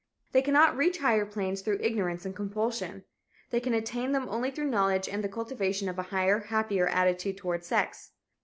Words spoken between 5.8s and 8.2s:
of a higher, happier attitude toward sex.